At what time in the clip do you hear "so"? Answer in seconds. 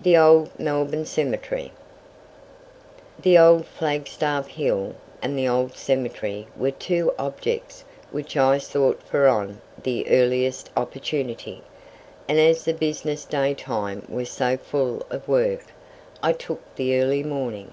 14.28-14.56